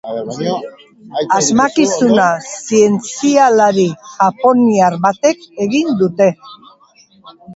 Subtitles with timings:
[1.39, 6.31] Asmakizuna zientzialari japoniar batek egin dute.